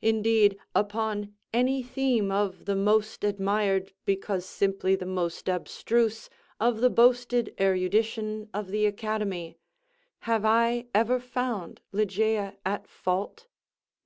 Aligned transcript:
Indeed 0.00 0.58
upon 0.74 1.34
any 1.52 1.82
theme 1.82 2.30
of 2.32 2.64
the 2.64 2.74
most 2.74 3.22
admired, 3.22 3.92
because 4.06 4.46
simply 4.46 4.96
the 4.96 5.04
most 5.04 5.46
abstruse 5.46 6.30
of 6.58 6.80
the 6.80 6.88
boasted 6.88 7.54
erudition 7.60 8.48
of 8.54 8.68
the 8.68 8.86
academy, 8.86 9.58
have 10.20 10.46
I 10.46 10.86
ever 10.94 11.20
found 11.20 11.82
Ligeia 11.92 12.56
at 12.64 12.86
fault? 12.88 13.46